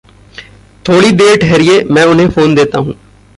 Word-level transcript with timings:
थोड़ी 0.87 1.11
देर 1.11 1.37
ठहरिए। 1.37 1.83
मैं 1.83 2.03
उन्हें 2.03 2.29
फ़ोन 2.29 2.55
देता 2.55 2.79
हूँ। 2.79 2.93